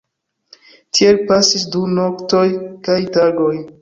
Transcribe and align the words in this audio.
Tiel 0.99 1.19
pasis 1.31 1.67
du 1.75 1.83
noktoj 1.99 2.45
kaj 2.89 2.97
tagoj. 3.19 3.53